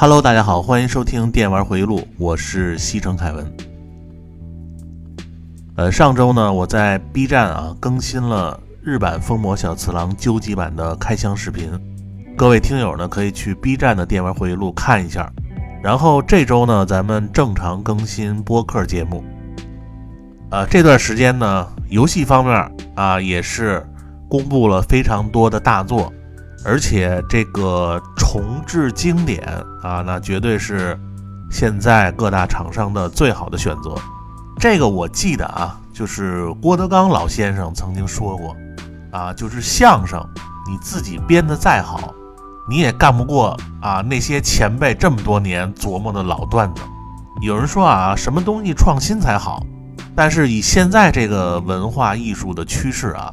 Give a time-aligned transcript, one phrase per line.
[0.00, 3.52] Hello，大家好，欢迎收听《电玩回忆录》，我是西城凯文。
[5.74, 11.68] 呃，上周呢，我在 B 站啊更新了日版《疯魔小次郎》究极版的开箱视频，
[12.36, 15.28] 各位听友呢可以去 B 站的《电玩回忆录》看一下。
[15.82, 19.24] 然后这周呢，咱们正常更新播客节目。
[20.50, 23.84] 呃，这段时间呢，游戏方面啊也是
[24.28, 26.12] 公布了非常多的大作。
[26.64, 29.42] 而且这个重置经典
[29.82, 30.98] 啊，那绝对是
[31.50, 33.94] 现在各大厂商的最好的选择。
[34.58, 38.56] 这个我记得啊，就是郭德纲老先生曾经说过
[39.12, 40.20] 啊，就是相声
[40.68, 42.12] 你自己编的再好，
[42.68, 46.82] 你也干不过啊那些前辈这么多年琢磨的老段子。
[47.40, 49.64] 有人说啊，什么东西创新才好？
[50.16, 53.30] 但是以现在这个文化艺术的趋势啊。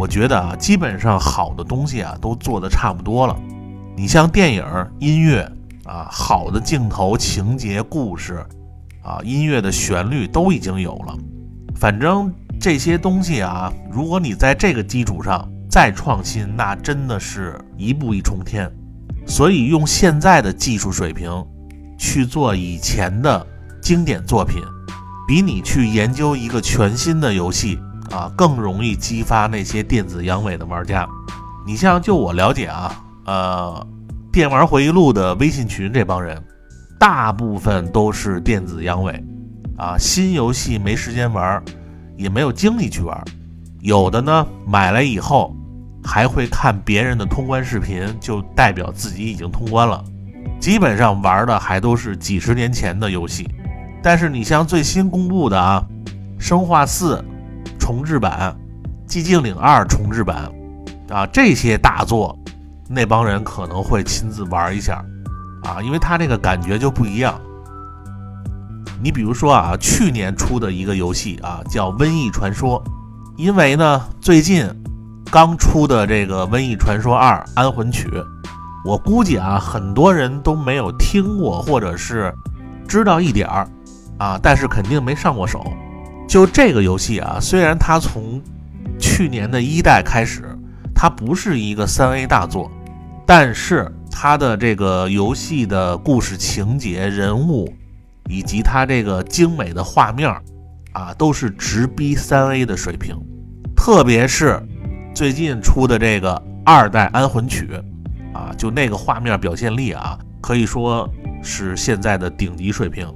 [0.00, 3.38] 我觉得啊，基本上好的东西啊都做的差不多了。
[3.94, 4.64] 你像电影、
[4.98, 5.42] 音乐
[5.84, 8.42] 啊，好的镜头、情节、故事
[9.02, 11.14] 啊，音乐的旋律都已经有了。
[11.76, 18.72] 反正这些东西啊，如果你在这个基础上再创新，那真的是一步一冲天。
[19.26, 21.30] 所以用现在的技术水平
[21.98, 23.46] 去做以前的
[23.82, 24.62] 经典作品，
[25.28, 27.78] 比你去研究一个全新的游戏。
[28.10, 31.08] 啊，更容易激发那些电子阳痿的玩家。
[31.66, 33.86] 你像就我了解啊，呃，
[34.32, 36.42] 电玩回忆录的微信群这帮人，
[36.98, 39.22] 大部分都是电子阳痿
[39.76, 41.62] 啊，新游戏没时间玩，
[42.16, 43.22] 也没有精力去玩。
[43.80, 45.54] 有的呢，买来以后
[46.02, 50.02] 还会看别人的通关视频，就代表自己已经通关了。
[50.58, 53.48] 基本上玩的还都是几十年前的游戏。
[54.02, 55.86] 但是你像最新公布的啊，
[56.38, 57.22] 生化四。
[57.90, 58.56] 重置版
[59.10, 60.48] 《寂静岭二》重置版
[61.08, 62.38] 啊，这些大作，
[62.88, 65.04] 那帮人可能会亲自玩一下
[65.64, 67.34] 啊，因为他这个感觉就不一样。
[69.02, 72.80] 你比如说啊，去年出的一个游戏啊，叫《瘟疫传说》，
[73.36, 74.64] 因为呢，最近
[75.28, 78.06] 刚出的这个《瘟疫传说二：安魂曲》，
[78.84, 82.32] 我估计啊，很多人都没有听过，或者是
[82.86, 83.68] 知道一点儿
[84.16, 85.66] 啊，但是肯定没上过手。
[86.30, 88.40] 就这个游戏啊，虽然它从
[89.00, 90.44] 去年的一代开始，
[90.94, 92.70] 它不是一个三 A 大作，
[93.26, 97.68] 但是它的这个游戏的故事情节、人物
[98.28, 100.32] 以及它这个精美的画面
[100.92, 103.16] 啊，都是直逼三 A 的水平。
[103.74, 104.62] 特别是
[105.12, 107.70] 最近出的这个二代安魂曲
[108.32, 111.10] 啊，就那个画面表现力啊，可以说
[111.42, 113.12] 是现在的顶级水平。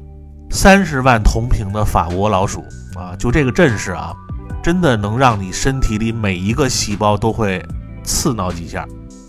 [0.50, 4.14] 三十万同屏的法国老鼠啊，就这个阵势啊，
[4.62, 7.64] 真的能让你身体里每一个细胞都会
[8.02, 8.86] 刺挠几下。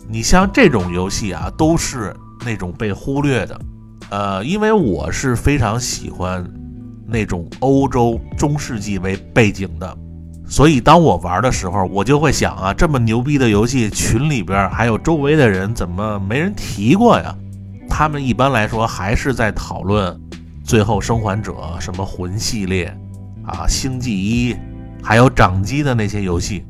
[0.08, 2.16] 你像这种游戏啊，都是
[2.46, 3.60] 那种被忽略的。
[4.10, 6.46] 呃，因为我是非常喜欢
[7.08, 9.98] 那种欧洲中世纪为背景的，
[10.48, 17.36] 所以当我玩的时候，我就会想啊，这么牛逼的游戏，群里边还有周围的人怎么没人提过呀？
[17.90, 20.20] 他们一般来说还是在讨论。
[20.64, 22.92] 最后生还者什么魂系列
[23.48, 24.56] 啊，星际一，
[25.04, 26.66] 还有掌机的那些游戏，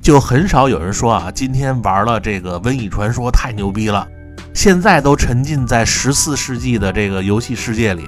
[0.00, 4.06] 就很少有人说啊，今天玩了这个瘟疫传说太牛逼了，
[4.54, 8.04] 现在都沉浸在十四世纪的这个游戏世界里，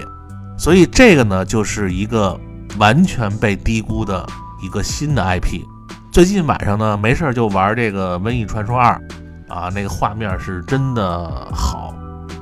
[0.57, 2.39] 所以这个呢，就是一个
[2.79, 4.27] 完全被低估的
[4.63, 5.61] 一个新的 IP。
[6.13, 8.93] 最近晚上呢，没事就玩这个瘟疫传说二，
[9.49, 11.95] 啊，那个画面是真的好，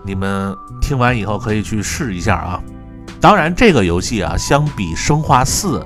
[0.05, 2.61] 你们听完以后可以去试一下啊。
[3.21, 5.81] 当然，这个游戏啊，相比《生化四》，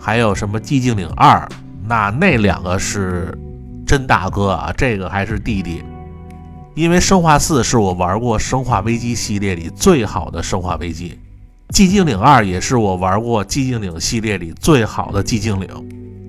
[0.00, 1.38] 还有什么《寂静岭二》，
[1.86, 3.38] 那那两个是
[3.86, 5.84] 真大哥啊，这个还是弟弟。
[6.74, 11.10] 因为《生化四》是我玩过《生化危机》系列里最好的《生化危机》，
[11.76, 15.68] 《寂静岭二》也是我玩过《寂静岭》系列里最好的《寂静岭》。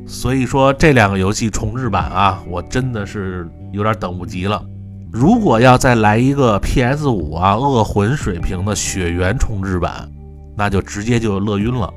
[0.05, 4.63] 所以说，这两个游戏重置版啊，我真的是有点等不及了。
[5.11, 10.07] 如果要再来一个 PS 五啊，恶魂水平的《血缘》重置版。
[10.55, 11.91] 那就直接就乐晕了，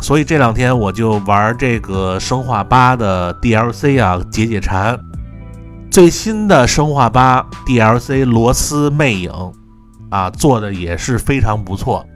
[0.00, 4.96] 所以这两天我就玩这个生化八的 DLC 啊，解解馋。
[5.90, 9.32] 最新的生化八 DLC 罗斯魅影
[10.10, 12.06] 啊，做的也是非常不错。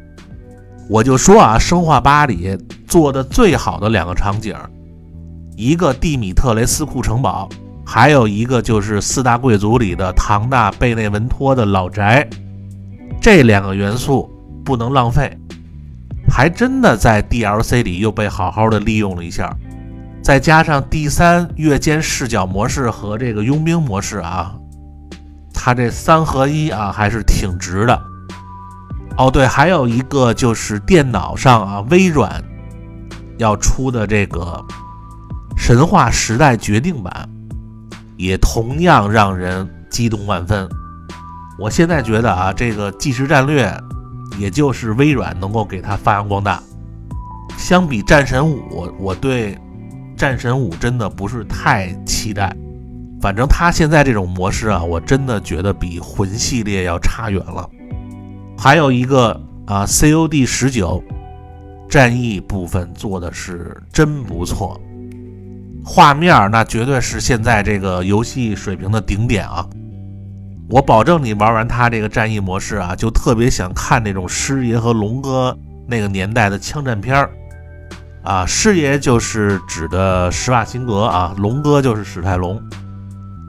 [0.88, 2.56] 我就说啊，生化八里
[2.86, 4.54] 做的最好的两个场景，
[5.56, 7.48] 一个蒂米特雷斯库城堡，
[7.84, 12.24] 还有一个就是四大贵族里的唐纳贝内文托的老宅，
[13.20, 14.30] 这两个元素。
[14.62, 15.36] 不能浪费，
[16.30, 19.54] 还真的在 DLC 里又被好好的利用了一下，
[20.22, 24.54] 再加上第三月间视角模式和这个佣兵模式啊，
[25.52, 28.02] 它这三合一啊还是挺值的。
[29.18, 32.42] 哦，对，还有一个就是电脑上啊，微软
[33.38, 34.40] 要出的这个
[35.58, 37.28] 《神话时代决定版》，
[38.16, 40.66] 也同样让人激动万分。
[41.58, 43.70] 我现在觉得啊，这个即时战略，
[44.38, 46.62] 也就是微软能够给它发扬光大。
[47.58, 49.58] 相比战神五，我对
[50.16, 52.54] 战神五真的不是太期待。
[53.20, 57.68] 反正它现在这种模式啊，我真的觉得比魂系列要差远了。
[58.56, 61.02] 还有一个啊，COD 十九
[61.88, 64.80] 战役部分做的是真不错，
[65.84, 69.66] 画面那绝对是现在这个游戏水平的顶点啊。
[70.70, 75.56] 我保证你玩完它这个战役模式啊，就特别想看那种师爷和龙哥
[75.88, 77.30] 那个年代的枪战片儿
[78.22, 78.46] 啊。
[78.46, 82.62] 师爷就是指的施瓦辛格啊，龙哥就是史泰龙。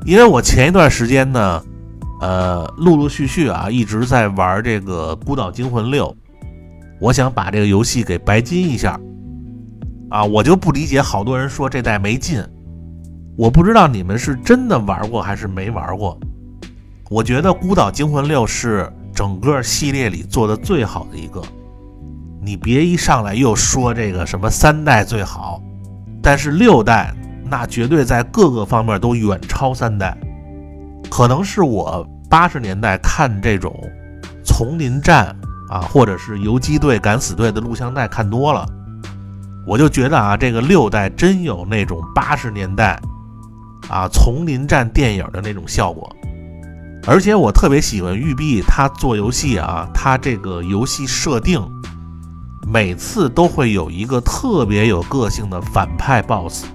[0.04, 1.64] 因为我前一段时间呢，
[2.22, 6.08] 呃，陆陆续续啊一直在玩这个《孤岛惊魂六》，
[7.00, 9.00] 我想把这个游戏给白金一下
[10.10, 12.44] 啊，我就不理解好多人说这代没劲，
[13.38, 16.20] 我不知道你们是真的玩过还是没玩过。
[17.12, 21.42] 我觉得《孤岛惊魂六》是整个系列里做的最好的一个。
[22.42, 25.62] 你别一上来又说这个什么三代最好，
[26.24, 27.13] 但是六代
[27.44, 30.18] 那绝对在各个方面都远超三代。
[31.10, 33.78] 可能是我八十年代看这种
[34.46, 35.36] 丛林战
[35.69, 38.66] 啊，或者是游击队、敢死队的录像带看多了，
[39.68, 42.98] 我就觉得啊，这个六代真有那种八十年代
[43.90, 46.10] 啊丛林战电影的那种效果。
[47.07, 51.59] 而且我特别喜欢育碧，他做游戏啊，他这个游戏设定
[52.68, 56.65] 每次都会有一个特别有个性的反派 BOSS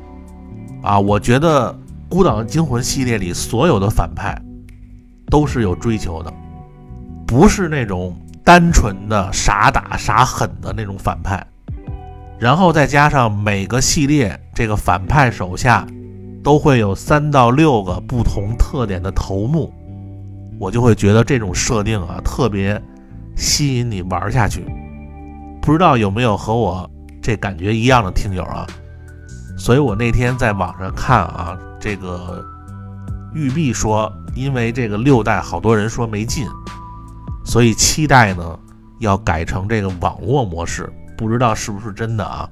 [0.83, 0.99] 啊。
[0.99, 1.73] 我觉得
[2.09, 4.37] 《孤岛惊魂》系列里所有的反派
[5.31, 6.33] 都是有追求的，
[7.25, 11.47] 不是那种单纯的傻打傻狠的那种反派。
[12.39, 15.87] 然后再加上每个系列这个反派手下
[16.43, 19.73] 都会有三到六个不同特点的头目。
[20.59, 22.81] 我就会觉得这种设定啊特别
[23.37, 24.65] 吸引你玩下去，
[25.61, 26.89] 不知道有没有和我
[27.21, 28.67] 这感觉一样的听友啊？
[29.59, 32.45] 所以我那天在网上看啊，这个
[33.35, 36.47] 玉璧说，因为这个六代好多人说没劲，
[37.45, 38.59] 所以七代呢
[39.01, 42.49] 要改成这个网络模式，不知道是不是真的啊？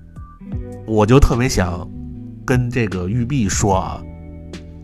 [0.87, 1.89] 我就特别想
[2.45, 4.03] 跟这个玉璧说啊，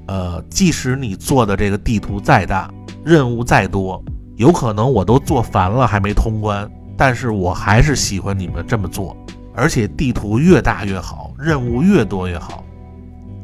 [0.09, 2.71] 呃，即使你做的这个地图再大。
[3.05, 4.03] 任务再多，
[4.37, 9.17] 有可能我都做烦了还没通关，但是我还是喜欢你们这么做。
[9.55, 12.63] 而且地图越大越好，任务越多越好，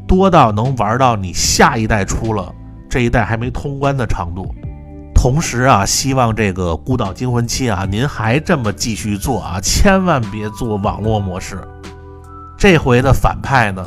[0.06, 2.54] 多到能玩到你下一代出了
[2.88, 4.54] 这一代还没通关的长度。
[5.14, 11.60] 同时啊，希望这个《孤岛惊魂七》啊，您还这么继续做啊，千万别做网络模式。
[12.56, 13.84] 这回的反派呢，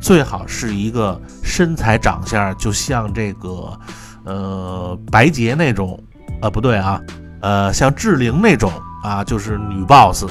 [0.00, 3.78] 最好是一个身材长相就像这个。
[4.24, 5.98] 呃，白洁那种，
[6.42, 7.00] 呃，不对啊，
[7.40, 8.70] 呃，像志玲那种
[9.02, 10.26] 啊，就是女 boss。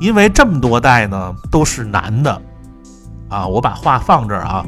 [0.00, 2.42] 因为这么多代呢都是男的
[3.28, 4.64] 啊，我把话放这儿啊。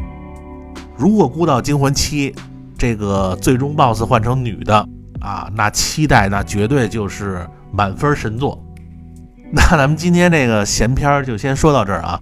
[0.97, 2.31] 如果《孤岛惊魂七》
[2.77, 4.89] 这个最终 boss 换成女的
[5.21, 8.63] 啊，那七代那绝对就是满分神作。
[9.51, 12.21] 那咱们今天这个闲篇就先说到这儿啊。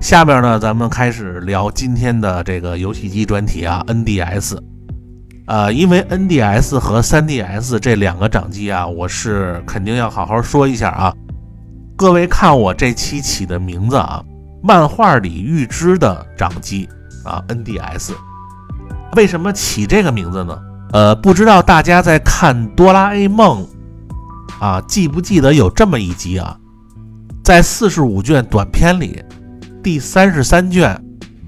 [0.00, 4.58] 下边呢，咱们开始聊今天的这个游戏机专题啊，NDS。
[5.46, 11.12] 呃，因为 NDS 和 3DS 这两个掌机啊，我是肯定要好好说一下啊。
[11.96, 14.22] 各位看我这期起的名字啊，
[14.62, 16.88] 漫画里预知的掌机
[17.24, 18.12] 啊，NDS。
[19.16, 20.58] 为什么起这个名字呢？
[20.92, 23.66] 呃，不知道大家在看哆啦 A 梦
[24.60, 26.56] 啊，记不记得有这么一集啊？
[27.42, 29.20] 在四十五卷短片里，
[29.82, 30.98] 第三十三卷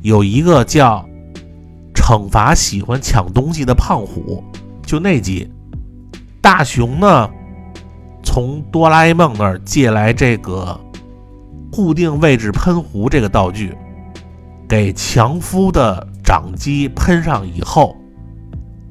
[0.03, 1.07] 有一个叫。
[2.07, 4.45] 惩罚喜欢抢东西的胖虎，
[4.85, 5.51] 就那集，
[6.43, 7.31] 大雄呢，
[8.23, 10.79] 从哆啦 A 梦那儿借来这个
[11.73, 13.75] 固定位置喷壶这个道具，
[14.69, 17.97] 给强夫的掌机喷上以后，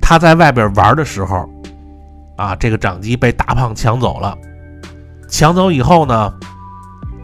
[0.02, 1.48] 他在外边玩的时候，
[2.36, 4.36] 啊，这个掌机被大胖抢走了，
[5.30, 6.34] 抢走以后呢，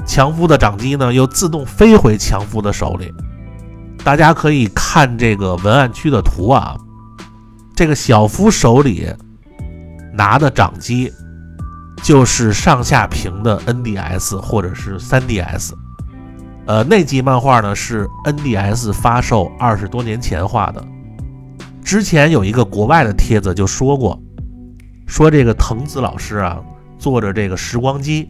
[0.05, 3.11] 强夫的掌机呢又自动飞回强夫的手里。
[4.03, 6.75] 大家可以看这个文案区的图啊，
[7.75, 9.07] 这个小夫手里
[10.13, 11.11] 拿的掌机
[12.01, 15.73] 就是上下屏的 NDS 或者是 3DS。
[16.65, 20.83] 呃，那集漫画呢是 NDS 发售二十多年前画的。
[21.83, 24.19] 之前有一个国外的帖子就说过，
[25.07, 26.59] 说这个藤子老师啊，
[26.97, 28.29] 坐着这个时光机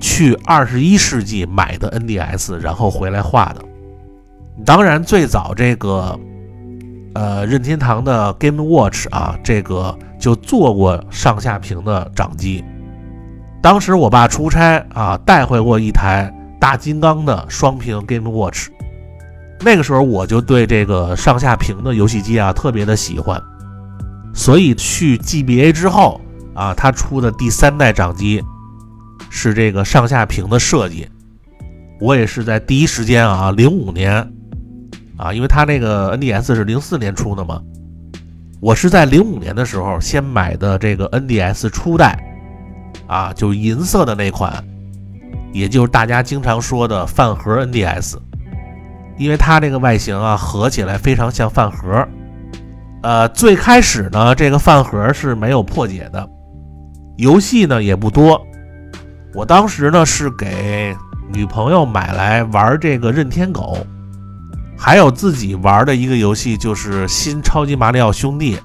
[0.00, 3.64] 去二十一世纪买的 NDS，然后回来画的。
[4.64, 6.18] 当然，最早这个
[7.14, 12.64] 呃任天堂的 Game Watch 啊，这个就做过上下屏的掌机。
[13.62, 18.68] 当时我爸出差啊，带回过一台大金刚的双屏 Game Watch。
[19.62, 23.38] 那个时候我就对这个上下屏的游戏机啊特别的喜欢，
[24.32, 26.20] 所以去 GBA 之后
[26.54, 28.42] 啊，他出的第三代掌机
[29.28, 31.06] 是这个上下屏的设计，
[32.00, 34.32] 我也是在第一时间啊，零五年
[35.20, 37.60] 啊，因为他那个 NDS 是零四年出的嘛，
[38.58, 42.18] 我是在零五年的时候先买的这个 NDS 初代
[43.06, 44.64] 啊，就银色的那款，
[45.52, 48.16] 也就是大家经常说的饭盒 NDS。
[49.18, 52.08] 因为它这个外形啊，合起来非常像饭盒。
[53.02, 56.26] 呃，最开始呢，这个饭盒是没有破解的，
[57.18, 58.40] 游戏呢也不多。
[59.34, 60.96] 我当时呢是给
[61.30, 63.76] 女朋友买来玩这个任天狗，
[64.82, 68.58] 还有自己玩的一个游戏就是新超级马里奥兄弟。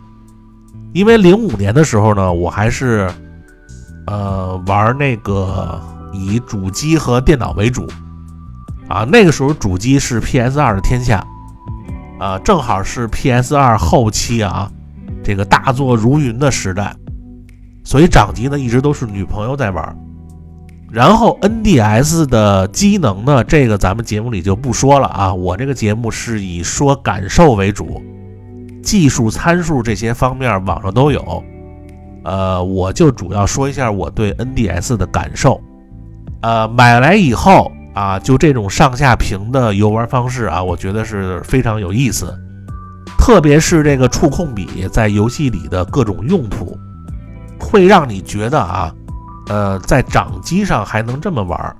[0.94, 3.12] 因为零五年的时候呢，我还是
[4.08, 5.78] 呃玩那个
[6.14, 7.86] 以主机和电脑为主。
[8.88, 11.22] 啊，那个时候主机是 PS 二的天下，
[12.18, 14.72] 啊，正好是 PS 二后期啊，
[15.22, 16.96] 这个大作如云的时代，
[17.84, 19.98] 所以掌机呢一直都是女朋友在玩。
[20.96, 28.02] 然后 NDS 的机能呢，这个咱们节目里就不说了啊，我这个节目是以说感受为主，
[28.82, 31.44] 技术参数这些方面网上都有，
[32.24, 35.60] 呃，我就主要说一下我对 NDS 的感受。
[36.42, 37.70] 呃，买来以后。
[37.94, 42.38] 啊，就这种上下屏的游玩方式啊，我觉得是非常有意思。
[43.18, 46.78] 特别是这个触控笔在游戏里的各种用途，
[47.58, 48.94] 会让你觉得啊，
[49.48, 51.76] 呃，在掌机上还能这么玩儿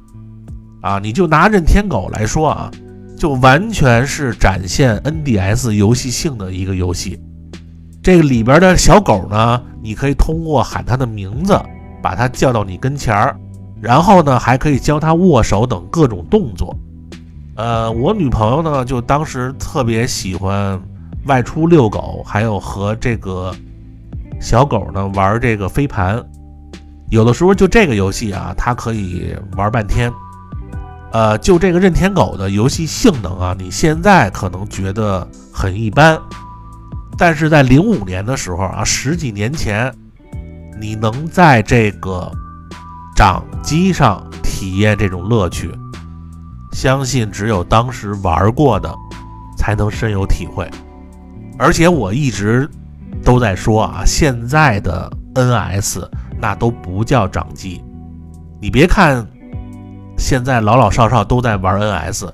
[0.82, 1.00] 啊。
[1.00, 2.72] 你就拿任天狗来说啊，
[3.18, 7.20] 就完全是展现 NDS 游戏性的一个游戏。
[8.04, 11.60] 这个里边的小狗呢，你可以通过喊它的名字，
[12.04, 13.36] 把它叫到你跟前儿。
[13.82, 16.76] 然后呢，还可以教它握手等各种动作。
[17.56, 20.80] 呃，我女朋友呢，就当时特别喜欢
[21.26, 23.54] 外出遛狗，还有和这个
[24.40, 26.24] 小狗呢玩这个飞盘。
[27.10, 30.12] 有的时候就这个游戏啊，它可以玩半天。
[31.12, 36.20] 呃，就这个任天狗的游戏性能啊，你现在可能觉得很一般，
[37.18, 39.94] 但是在零五年的时候啊，十几年前，
[40.80, 42.32] 你能在这个。
[43.16, 45.72] 掌机上体验这种乐趣，
[46.74, 48.94] 相信只有当时玩过的
[49.58, 50.70] 才能深有体会。
[51.58, 52.70] 而且我一直
[53.24, 56.06] 都在说啊，现在的 NS
[56.46, 57.84] 那都不叫掌机。
[58.62, 59.26] 你别看
[60.16, 62.30] 现在老老少少都在玩 NS，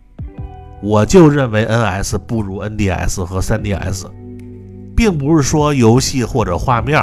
[0.84, 4.08] 我就认为 NS 不如 NDS 和 3DS，
[4.98, 7.02] 并不是说游戏或者画面。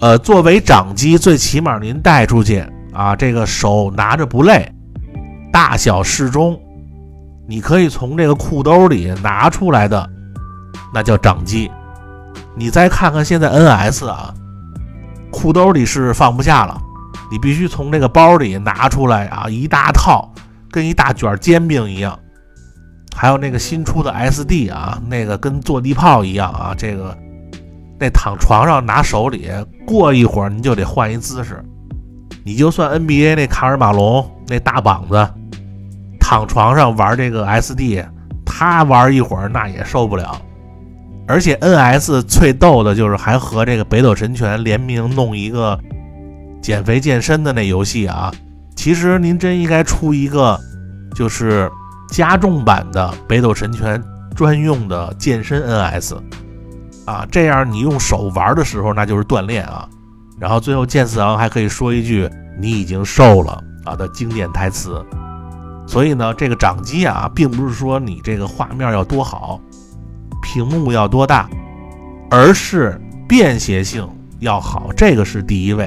[0.00, 4.66] 呃，作为掌机，最起码您带出去啊，这个手拿着不累，
[5.52, 6.58] 大小适中，
[7.46, 10.08] 你可以从这个裤兜里拿出来的，
[10.94, 11.70] 那叫掌机。
[12.56, 14.32] 你再看看现在 NS 啊，
[15.30, 16.80] 裤兜里是放不下了，
[17.30, 20.32] 你必须从这个包里拿出来啊，一大套，
[20.70, 22.18] 跟一大卷煎饼一样。
[23.14, 27.16] 还有那个新出的 SD 啊，那个跟坐地炮一样啊，这个。
[28.00, 29.50] 那躺床上拿手里，
[29.84, 31.60] 过一会儿你就得换一姿势。
[32.44, 35.28] 你就算 NBA 那卡尔马龙那大膀子，
[36.20, 38.06] 躺床上玩这个 SD，
[38.46, 40.40] 他玩一会儿那也受不了。
[41.28, 45.78] 而且 NS 最逗的就是还和这个北斗神拳联名弄一个
[46.62, 48.32] 减肥健身的那游戏啊。
[48.74, 50.58] 其实您真应该出一个，
[51.14, 51.70] 就是
[52.10, 54.02] 加重版的北斗神拳
[54.34, 56.16] 专用的健身 NS。
[57.04, 59.88] 啊，这样你用手玩的时候，那就是锻炼啊。
[60.38, 65.04] 然后最后剑四郎还可以说一句“你已经瘦了”啊的经典台词。
[65.86, 69.60] 所以呢，这个掌机啊，并不是说你这个画面要多好，
[70.50, 71.46] 屏幕要多大，
[72.30, 75.86] 而是便携性要好，这个是第一位，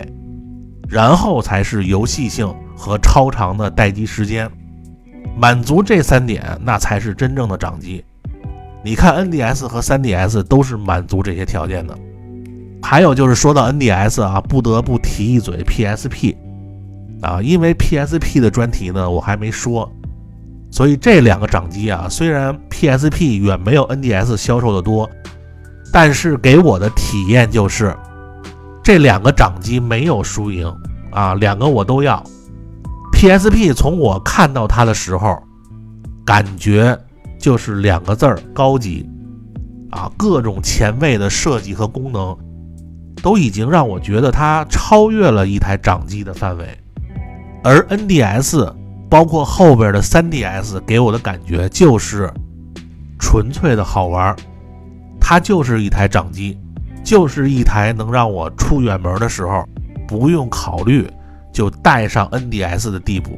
[0.87, 4.47] 然后才是游戏性和超长的待机时间。
[5.35, 8.05] 满足这三点，那才是真正的掌机。
[8.83, 11.97] 你看，NDS 和 3DS 都是满足这些条件的。
[12.83, 16.35] 还有就是说到 NDS 啊，不得不提一嘴 PSP
[17.21, 19.91] 啊，因为 PSP 的专题呢我还没说，
[20.71, 25.07] 所以这两个掌机啊，虽然 PSP 远没有 NDS 销售的多，
[25.91, 27.93] 但是给我的体验就是
[28.81, 30.73] 这两个掌机没有输赢，
[31.11, 32.23] 啊，两个我都要。
[33.11, 35.37] PSP 从我看到它的时候，
[36.25, 36.97] 感觉
[37.37, 39.07] 就是两个字儿：高级
[39.91, 42.35] 啊，各种前卫的设计和功能，
[43.21, 46.65] 都已经让我觉得它超越了一台掌机的范围。
[47.63, 48.73] 而 NDS
[49.11, 52.31] 包括后边的 3DS 给我的感觉就是
[53.19, 54.35] 纯粹的好玩，
[55.19, 56.57] 它就是一台掌机，
[57.03, 59.63] 就是一台能让我出远门的时候
[60.07, 61.07] 不用考虑。
[61.53, 63.37] 就带上 NDS 的地步，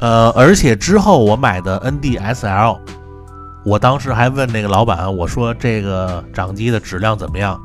[0.00, 2.76] 呃，而且之后我买的 NDSL，
[3.64, 7.56] 我当时还问那个老板，我说这个掌机的质量怎么样？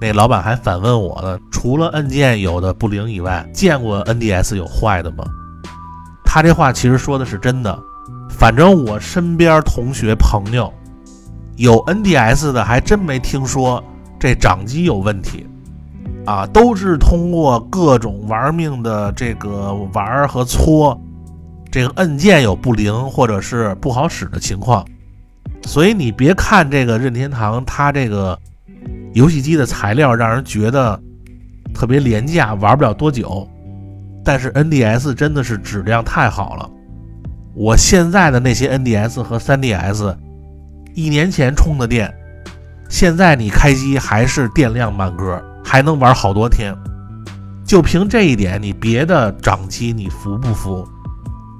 [0.00, 5.24] 那老板还反问我呢，除了按键有的不灵以外，见过 NDS 有坏的吗？
[6.32, 7.76] 他这话其实说的是真的，
[8.30, 10.72] 反正我身边同学朋友
[11.56, 13.82] 有 NDS 的，还真没听说
[14.16, 15.44] 这掌机有问题。
[16.26, 20.96] 啊，都是通过各种玩命的这个玩和搓，
[21.68, 24.86] 这个按键有不灵或者是不好使的情况，
[25.64, 28.38] 所以你别看这个任天堂，它这个
[29.14, 30.96] 游戏机的材料让人觉得
[31.74, 33.48] 特别廉价，玩不了多久。
[34.30, 36.70] 但是 NDS 真的是质量太好了，
[37.52, 40.16] 我现在的那些 NDS 和 3DS，
[40.94, 42.08] 一年前充的电，
[42.88, 45.42] 现在你开机还是电量满格。
[45.64, 46.72] 还能玩好多天，
[47.64, 50.86] 就凭这一点，你别的掌机你服不服？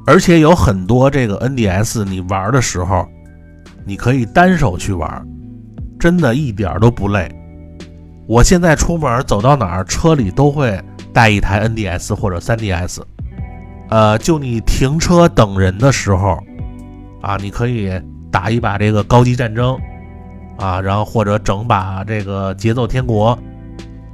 [0.07, 3.05] 而且有很多这个 NDS，你玩的时候，
[3.85, 5.27] 你可以单手去玩，
[5.99, 7.29] 真的一点都不累。
[8.29, 10.81] 我现在出门走到哪儿，车里都会
[11.13, 13.01] 带一台 NDS 或者 3DS。
[13.89, 16.39] 呃，就你停车等人的时候，
[17.21, 17.91] 啊，你可以
[18.31, 19.77] 打一把这个高级战争，
[20.59, 23.37] 啊，然后或者整把这个节奏天国。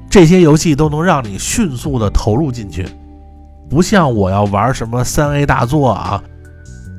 [0.09, 2.87] 这些游戏都能让你迅速的投入进去，
[3.69, 6.23] 不像我要玩什么三 A 大作啊，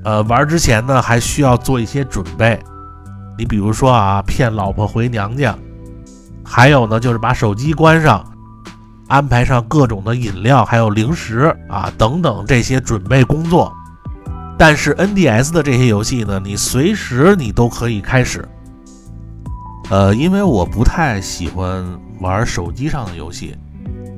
[0.04, 2.60] 呃，玩之前呢还需要做一些准备。
[3.40, 5.58] 你比如说啊，骗老婆回娘家，
[6.44, 8.24] 还有呢就是把手机关上，
[9.08, 13.74] 安排上各种的饮料还有零食啊等等这些准备工作。
[14.58, 18.48] 但是 NDS 的这些游戏呢，你随时你都可以开始。
[19.89, 21.86] 呃，因为我不太喜欢
[22.20, 23.56] 玩手机上的游戏，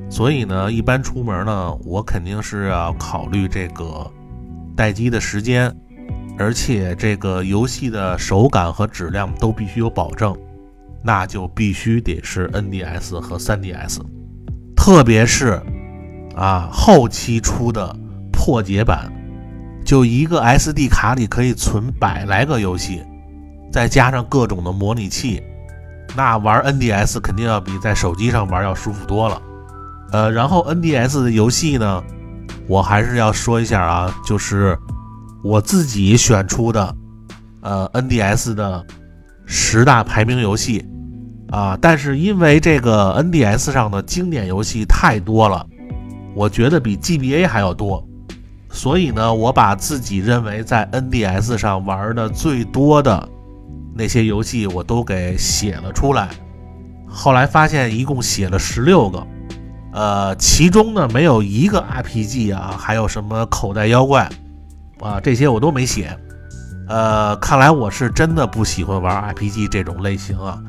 [0.08, 4.10] 所以呢，一般出门呢，我肯定是要考虑这个
[4.74, 5.72] 待机的时间，
[6.38, 10.36] 而且这个游戏的手感和质量都必须有保证，
[11.04, 14.00] 那就必须得是 NDS 和 3DS，
[14.82, 15.60] 特别是
[16.34, 17.94] 啊后期出的
[18.32, 19.12] 破解版，
[19.84, 23.02] 就一个 SD 卡里可以存百来个游戏，
[23.70, 25.42] 再加上各种的模拟器。
[26.16, 29.42] 那玩 NDS 肯定要比在手机上玩要舒服多了，
[30.12, 32.02] 呃，然后 NDS 的游戏呢，
[32.66, 34.76] 我还是要说一下啊，就是
[35.44, 36.96] 我自己选出的，
[37.60, 38.86] 呃，NDS 的
[39.44, 40.82] 十大排名游戏
[41.50, 45.66] 啊，但是因为这个 NDS 上的经典游戏太多了，
[46.34, 48.06] 我觉得比 GBA 还要多，
[48.70, 53.28] 所以呢，我把自己认为在 NDS 上玩的最多的。
[53.92, 56.28] 那些游戏我都给写了出来，
[57.06, 59.26] 后来发现一共写了十六个，
[59.92, 64.30] 呃，其中呢没有一个 RPG 啊，还有什么口袋妖怪
[65.00, 66.16] 啊，这些我都没写。
[66.88, 70.62] 呃，看来我是真的不喜欢玩 RPG 这种类型啊，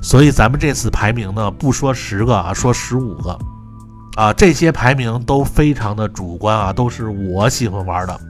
[0.00, 3.38] 所以咱们这次排名呢，不说十个啊，说十五个
[4.16, 8.20] 啊，这些排名都非常的主观啊，都是我喜欢玩的。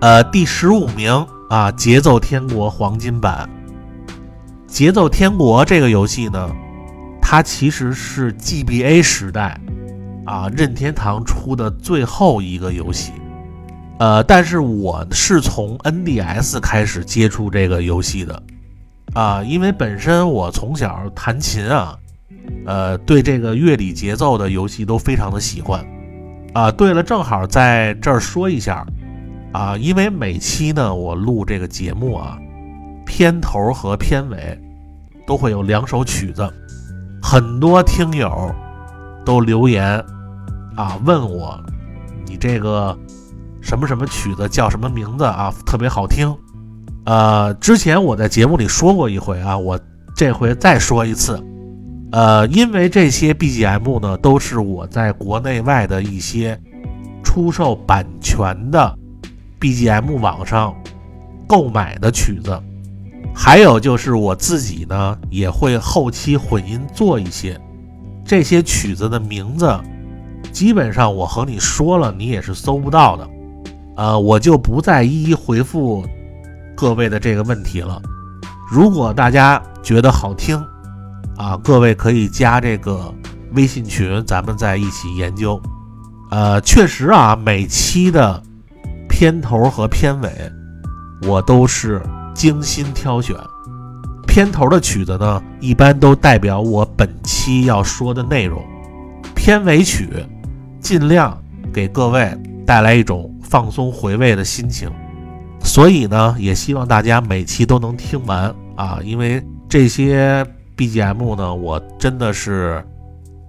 [0.00, 1.26] 呃，第十五名。
[1.48, 3.48] 啊，节奏天国黄金版。
[4.66, 6.50] 节奏天国这个游戏呢，
[7.22, 9.58] 它其实是 GBA 时代
[10.26, 13.12] 啊任天堂出的最后一个游戏。
[13.98, 18.42] 呃，但是我是从 NDS 开始接触这个游戏的
[19.18, 21.98] 啊，因为本身我从小弹琴啊，
[22.66, 25.84] 呃，对这个乐理节奏的游戏都非常的喜欢
[26.54, 26.70] 啊。
[26.70, 28.86] 对了，正好在这儿说一下。
[29.50, 32.38] 啊，因为每期呢，我录这个节目啊，
[33.04, 34.56] 片头和片尾
[35.26, 36.48] 都会有两首曲子，
[37.20, 38.54] 很多听友
[39.24, 39.84] 都留言
[40.76, 41.60] 啊，问我
[42.24, 42.96] 你这个
[43.60, 46.32] 什么什么曲子叫什么名字啊，特别好听。
[47.08, 49.80] 呃，之前我在节目里说过一回啊，我
[50.14, 51.42] 这回再说一次。
[52.12, 56.60] 呃，因为这些 BGM 呢，都是我在国内外的一些
[57.24, 58.94] 出售版权的。
[59.58, 60.74] BGM 网上
[61.46, 62.60] 购买的曲子，
[63.34, 67.58] 还有就是我自己呢，也会后期混音做一些
[68.22, 69.74] 这些曲子的名字，
[70.52, 73.26] 基本上我和你说了，你也是搜不到的。
[73.96, 76.04] 呃，我就不再一一回复
[76.78, 78.00] 各位的这个问题了。
[78.70, 80.56] 如果大家觉得好听，
[81.36, 83.12] 啊，各位可以加这个
[83.54, 85.60] 微信群，咱们再一起研究。
[86.30, 88.40] 呃，确实啊，每期的
[89.08, 90.30] 片头和片尾
[91.22, 92.00] 我都是
[92.32, 93.34] 精心挑选。
[94.28, 98.62] 片头的曲子呢，一般都代表我本期要说的内容。
[99.34, 100.08] 片尾曲
[100.78, 101.36] 尽量
[101.72, 102.32] 给各位
[102.64, 104.88] 带来一种放松回味的心情。
[105.68, 110.44] 所以呢，也希望大家每期都能听完啊，因为这些
[110.78, 112.82] BGM 呢，我真的是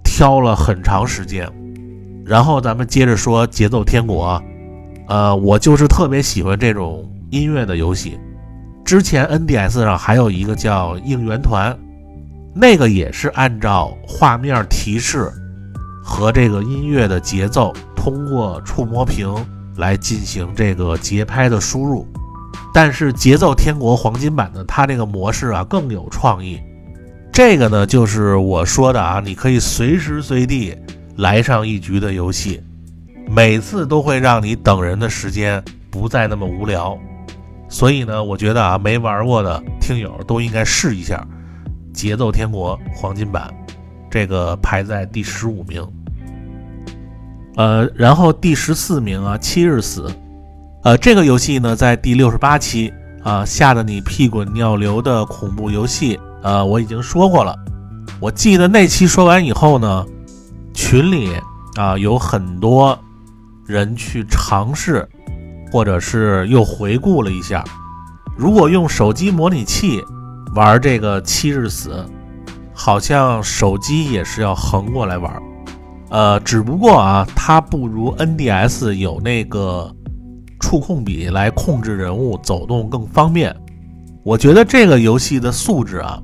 [0.03, 1.49] 挑了很长时间。
[2.25, 4.33] 然后咱们接着说《节奏天国》，
[5.07, 8.19] 呃，我就是特别喜欢这种音乐的游戏。
[8.83, 11.71] 之前 NDS 上还有一个叫《应援团》，
[12.53, 15.31] 那个也是按照画面提示
[16.03, 19.33] 和这个音乐的节奏，通过触摸屏
[19.79, 22.07] 来进行这个节拍的输入。
[22.71, 26.59] 但是《节奏天国》黄金版的它这个模式啊更有创意。
[27.33, 30.77] 这个呢，就是我说的啊，你可以随时随地。
[31.17, 32.61] 来上一局的游戏，
[33.27, 35.61] 每次都会让你等人的时间
[35.91, 36.97] 不再那么无聊。
[37.67, 41.21] 所以呢，我觉得啊，没玩过的听友都应该试一下
[41.93, 43.53] 《节奏天国》黄金版，
[44.09, 45.85] 这个排在第十五名。
[47.59, 50.03] 呃，然后第十四名啊，《七日死》。
[50.83, 57.53] 呃，这个游戏呢，在第六十八期啊，吓得你屁滚尿流的恐怖游戏，呃，我已经说过了。
[58.21, 60.05] 我记得那期说完以后呢。
[60.73, 61.29] 群里
[61.75, 62.97] 啊有很多
[63.65, 65.05] 人去尝试，
[65.73, 67.61] 或者是又回顾了一下。
[68.37, 70.01] 如果用手机模拟器
[70.55, 72.05] 玩这个七日死，
[72.73, 75.33] 好像手机也是要横过来玩。
[76.09, 79.93] 呃，只不过啊，它不如 NDS 有那个
[80.59, 83.55] 触控笔来控制人物走动更方便。
[84.23, 86.21] 我觉得这个游戏的素质啊，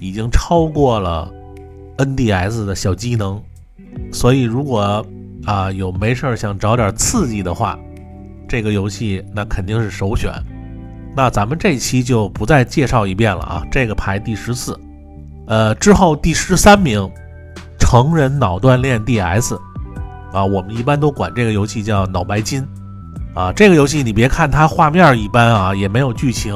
[0.00, 1.30] 已经超过了
[1.98, 3.42] NDS 的小机能。
[4.12, 5.04] 所以，如果
[5.44, 7.78] 啊有没事儿想找点刺激的话，
[8.48, 10.32] 这个游戏那肯定是首选。
[11.16, 14.78] 那咱们这期就不再介绍一遍了啊，这个排第十四。
[15.48, 17.10] 呃，之后第十三名，
[17.88, 19.58] 成人脑锻炼 DS
[20.30, 22.62] 啊，我们一般都管这个游戏叫脑白金
[23.34, 23.50] 啊。
[23.50, 26.54] 这个游戏你别看它画面一般啊，也没有剧情，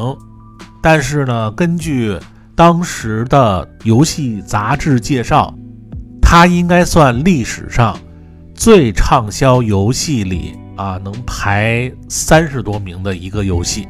[0.82, 2.18] 但是呢，根据
[2.54, 5.54] 当时的游戏杂志介绍。
[6.20, 7.94] 它应该算历史上
[8.54, 13.88] 最畅销游戏里啊，能排三十多名的一个游戏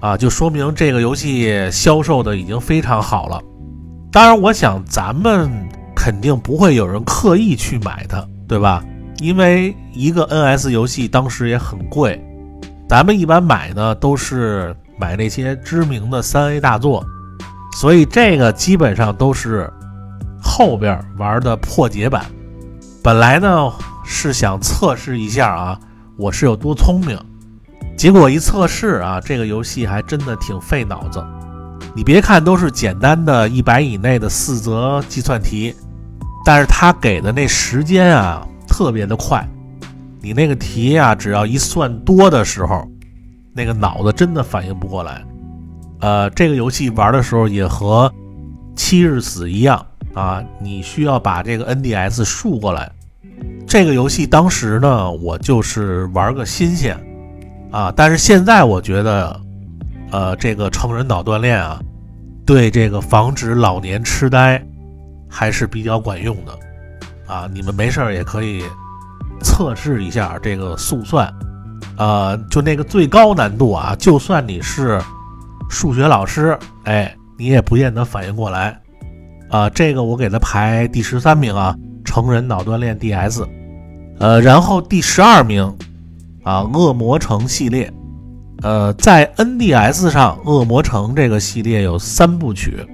[0.00, 3.38] 啊，就说明这个游戏销售的已经非常好了。
[4.10, 5.50] 当然，我想咱们
[6.00, 8.82] 肯定不会有人刻意去买它，对吧？
[9.18, 12.18] 因为一个 NS 游戏当时也很贵，
[12.88, 17.04] 咱们一般买呢都是买那些知名的三 A 大作，
[17.76, 19.70] 所以这个基本上都是。
[20.42, 22.24] 后边玩的破解版，
[23.04, 23.70] 本来呢
[24.06, 25.78] 是想测试一下啊，
[26.16, 27.18] 我是有多聪明。
[27.94, 31.22] 结果一测试啊，这个游戏还真的挺费脑子。
[31.94, 35.74] 你别看都是简单的一百以内的四则计算题，
[36.44, 39.46] 但是他给的那时间啊特别的快。
[40.20, 42.86] 你那个题啊，只要一算多的时候，
[43.54, 45.24] 那个脑子真的反应不过来。
[46.00, 48.12] 呃，这个游戏玩的时候也和
[48.76, 49.86] 七日死一样。
[50.12, 52.90] 啊，你需要把这个 NDS 竖过来。
[53.66, 56.98] 这个游戏当时呢，我就是玩个新鲜
[57.70, 57.92] 啊。
[57.94, 59.40] 但是现在我觉得，
[60.10, 61.80] 呃，这个成人脑锻炼啊，
[62.44, 64.60] 对这个防止老年痴呆
[65.30, 66.58] 还是比较管用的
[67.32, 67.48] 啊。
[67.52, 68.62] 你们没事儿也可以
[69.42, 71.32] 测试一下这个速算，
[71.96, 75.00] 呃，就那个最高难度啊，就算你是
[75.70, 78.78] 数学老师，哎，你也不见得反应过来。
[79.48, 83.44] 啊，这个我给它排第十三名啊，成人脑锻炼 DS，
[84.18, 85.76] 呃，然后第十二名
[86.44, 87.92] 啊，恶魔城系列，
[88.62, 92.86] 呃，在 NDS 上，恶魔城这个系列有三部曲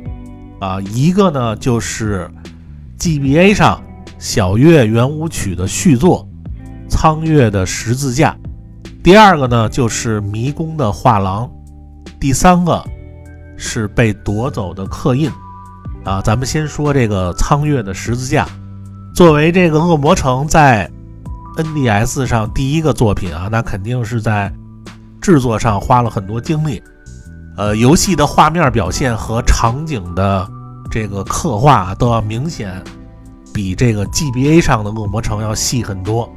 [0.59, 2.31] 啊，一个呢就是
[2.99, 3.83] GBA 上
[4.19, 6.27] 小月圆舞曲的续作
[6.91, 8.35] 《苍月的十字架》，
[9.03, 11.51] 第二个呢就是迷宫的画廊，
[12.19, 12.83] 第三个
[13.57, 15.31] 是被夺走的刻印。
[16.05, 18.47] 啊，咱们先说这个苍月的十字架，
[19.13, 20.89] 作为这个恶魔城在
[21.57, 24.53] NDS 上第一个作品啊，那肯定是在
[25.21, 26.81] 制作上花了很多精力。
[27.57, 30.47] 呃，游戏的画面表现和场景的
[30.91, 32.83] 这个刻画都要明显
[33.53, 36.31] 比这个 GBA 上的恶魔城要细很多。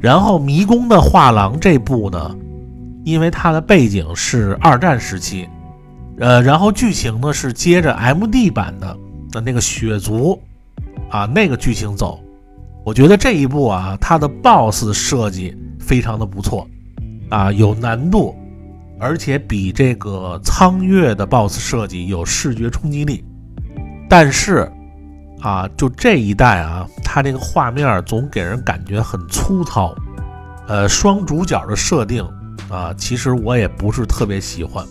[0.00, 2.34] 然后迷宫的画廊这部呢，
[3.04, 5.48] 因为它的背景是二战时期，
[6.18, 8.96] 呃，然后剧情呢是接着 MD 版的
[9.30, 10.40] 的那个血族
[11.10, 12.20] 啊那个剧情走。
[12.84, 16.66] 我觉得这一部啊，它的 BOSS 设计非常的不错
[17.28, 18.34] 啊，有难度，
[19.00, 23.24] 而且比这个苍月的 BOSS 设计有视觉冲击力。
[24.08, 24.70] 但是
[25.40, 29.94] 啊，就这一代啊，它这个画面总给人感觉很粗糙。
[30.66, 32.22] 呃，双主角的设定
[32.68, 34.84] 啊，其实我也不是特别喜欢。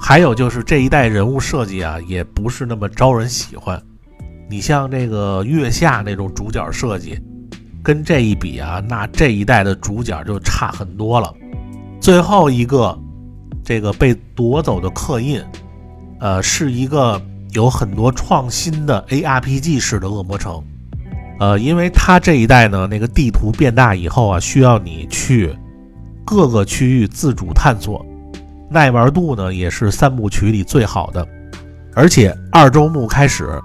[0.00, 3.80] 还有就是这一代人物设计啊，也不是那么招人喜欢。
[4.48, 7.18] 你像这个月下那种主角设计，
[7.82, 11.32] 跟这一比啊，那这一代的主角就差很多了。
[12.00, 12.98] 最后一个，
[13.70, 15.40] 这个被夺走的刻印，
[16.18, 20.60] 呃，是一个有很多创新的 ARPG 式的恶魔城，
[21.38, 25.56] 呃，因为它这一代呢，那个地图变大以后啊，需要你去
[26.24, 28.04] 各个区域自主探索，
[28.68, 31.24] 耐玩度呢也是三部曲里最好的，
[31.94, 33.56] 而且二周目开始。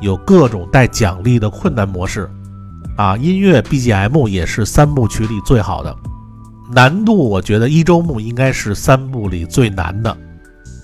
[0.00, 2.30] 有各种带奖励的困难模式，
[2.96, 5.96] 啊，音乐 BGM 也是三部曲里最好的。
[6.72, 10.16] 难度我觉得一周目应该是三部里最难的，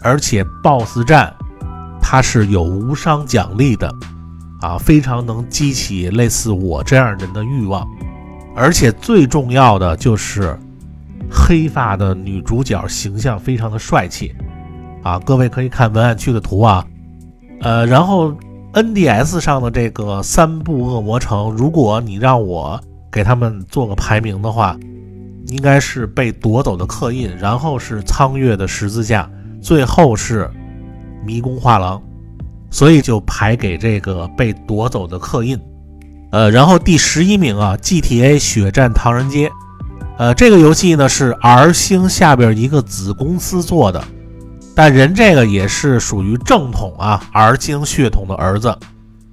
[0.03, 1.35] 而且 BOSS 战
[2.01, 3.93] 它是有无伤奖励的，
[4.61, 7.87] 啊，非常能激起类似我这样人的欲望。
[8.55, 10.59] 而且最重要的就是
[11.31, 14.35] 黑发的女主角形象非常的帅气，
[15.03, 16.87] 啊，各位可以看文案区的图啊，
[17.61, 18.35] 呃，然后。
[18.75, 22.79] NDS 上的这个三部恶魔城，如果你让我
[23.11, 24.77] 给他们做个排名的话，
[25.49, 29.29] 应该是被夺走的刻印，然后是苍月的十字架，
[29.61, 30.51] 最后是
[31.25, 32.03] 迷宫画廊，
[32.71, 35.59] 所以就排给这个被夺走的刻印。
[36.31, 39.51] 呃，然后第十一名啊，GTA 血战唐人街，
[40.19, 44.05] 呃，这个游戏呢是 R 星下边一个子公司做的。
[44.75, 48.77] 但人这个也是属于正统啊，R 星血统的儿子。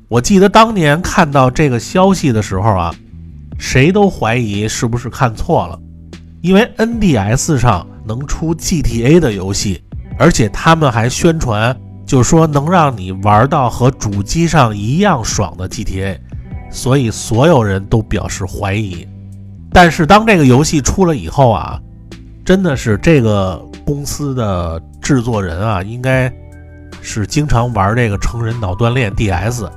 [0.08, 2.96] 我记得当年看到这个消息的时候啊，
[3.58, 5.80] 谁都怀疑是不是看错了，
[6.46, 9.82] 因为 NDS 上能出 GTA 的游戏，
[10.20, 16.20] 而且他们还宣传，就是说能让你玩到和主机上一样爽的 GTA，
[16.70, 19.08] 所以所有人都表示怀疑。
[19.72, 21.80] 但是当这个游戏出了以后啊，
[22.46, 23.62] 真的是这个。
[23.86, 26.34] 公司的制作人啊，应该
[27.04, 29.70] 是经常玩这个成人脑锻炼 DS，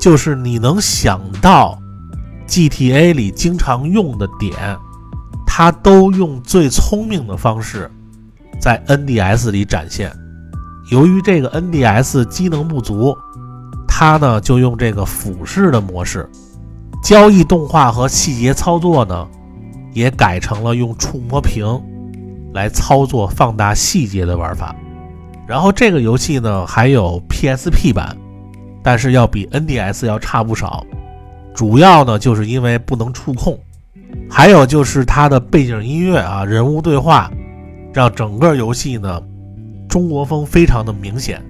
[0.00, 1.78] 就是你能想到
[2.48, 4.52] GTA 里经常用的点，
[5.58, 7.90] 他都用最聪明的方式
[8.60, 10.12] 在 NDS 里展现。
[10.90, 13.16] 由于这个 NDS 机能不足，
[13.88, 16.28] 他呢就用这个俯视的模式，
[17.02, 19.26] 交易动画和细节操作呢
[19.94, 21.64] 也改成了用触摸屏。
[22.52, 24.76] 来操作放大细节的玩法，
[25.48, 28.14] 然后这个游戏呢还有 PSP 版，
[28.82, 30.84] 但是要比 NDS 要差不少。
[31.54, 33.58] 主要呢就是因为不能触控，
[34.28, 37.30] 还有就是它的背景音乐啊、人物对话，
[37.92, 39.20] 让整个游戏呢
[39.88, 41.42] 中国风非常的明显。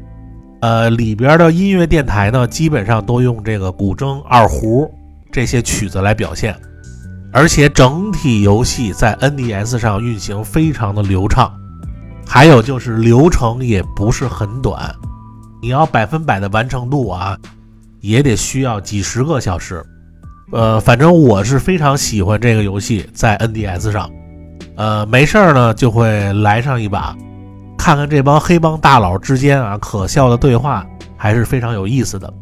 [0.61, 4.91] 呃，里边的音乐电台呢基本上都用这个古筝、二胡
[5.31, 6.55] 这些曲子来表现。
[7.33, 11.53] 而且整体游戏在 NDS 上运行非常的流畅，
[12.27, 14.95] 还有就是流程也不是很短，
[15.61, 17.37] 你要百分百的完成度啊，
[18.01, 19.85] 也得需要几十个小时。
[20.53, 24.11] 呃，反正我是非常喜欢这个游戏在 NDS 上，
[24.77, 27.17] 呃，没事儿呢就会来上一把，
[27.77, 32.33] 看看这帮黑帮大佬之间啊可笑的对话，还是非常有意思的。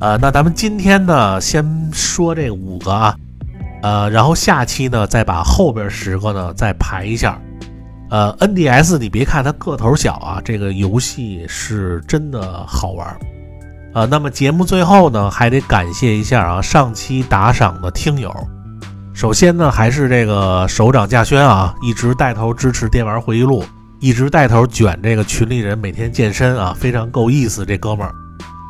[0.00, 3.16] 呃，那咱们今天呢先说这五个啊。
[3.80, 7.40] 呃，然后下期呢，再把后边十个呢再排一下。
[8.10, 13.16] 呃，NDS 你别看它个头小啊，这个游戏是真的好玩。
[13.94, 18.32] 呃，那么节目最后呢，还得感谢一下啊上期打赏的听友。
[19.14, 23.64] 首先呢，还是这个首长稼轩啊，一直带头支持电玩回忆录，
[23.98, 28.14] 一直带头卷这个群里人每天健身啊，非常够意思这哥们儿。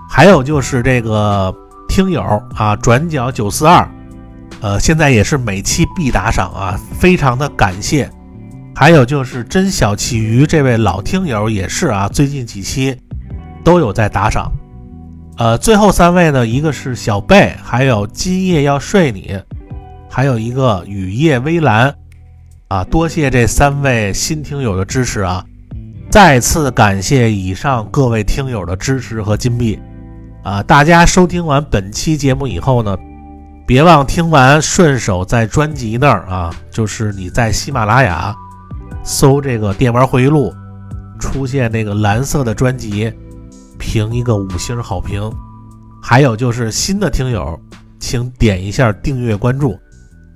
[0.08, 1.54] 还有就是这个
[1.88, 2.22] 听友
[2.54, 3.86] 啊，转角九四二。
[4.60, 8.10] 呃，现在也是每期必打赏啊，非常的感谢。
[8.74, 12.96] 还有就是真小气鱼这位老听友也是啊，最近几期
[13.62, 14.50] 都有在打赏。
[15.38, 19.40] 呃，最后三位呢，一个是小贝，还有今夜要睡你，
[20.10, 21.94] 还有一个雨夜微蓝
[22.66, 25.44] 啊，多谢这三位新听友的支持啊！
[26.10, 29.78] 再次感谢以上各位听友的支持和金币。
[30.42, 32.96] 啊，大家收听完本期节目以后呢，
[33.64, 38.34] 别忘听完顺手在专辑那儿啊，就是你在喜马拉雅
[39.04, 40.52] 搜这个电玩回忆录，
[41.20, 43.12] 出现那个蓝色的专辑，
[43.78, 45.30] 评一个五星好评。
[46.02, 47.58] 还有就是新的听友，
[47.98, 49.78] 请点一下订阅关注。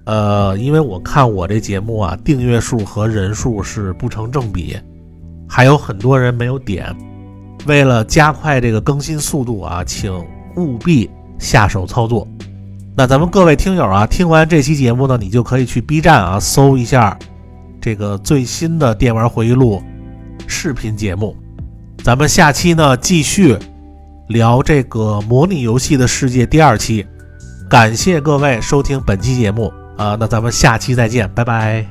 [0.05, 4.77] 呃，因为我看我这节目啊，订阅数和人数是不成正比，
[5.49, 6.95] 还有很多人没有点。
[7.67, 10.13] 为了加快这个更新速度啊，请
[10.57, 12.27] 务必下手操作。
[12.97, 17.17] 那咱们各位听友啊，听完这期节目呢，你就可以去 B 站啊搜一下
[17.81, 19.81] 这个最新的电玩回忆录
[20.49, 21.37] 视频节目。
[22.03, 23.57] 咱们下期呢继续
[24.29, 27.07] 聊这个模拟游戏的世界第二期。
[27.71, 29.73] 感谢各位收听本期节目。
[29.97, 31.87] 啊，那咱们下期再见，拜拜。